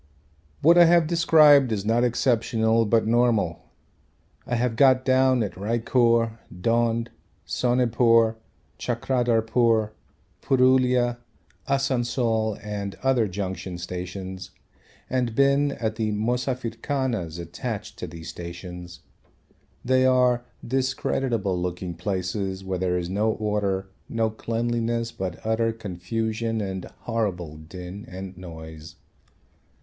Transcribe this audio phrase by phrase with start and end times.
[0.63, 3.59] What I have described is not exceptional but normal.
[4.47, 7.09] I have got down at Raichur, Dhond,
[7.45, 8.35] Sonepur,
[8.79, 9.91] Chakradharpur,
[10.41, 11.17] Purulia,
[11.67, 14.49] Asansol and other junction stations
[15.07, 19.01] and been at the 'Mosafirkhanas' attached to these stations.
[19.85, 26.59] They are discreditable looking places where there is no order, no cleanliness but utter confusion
[26.59, 28.95] and horrible din and noise.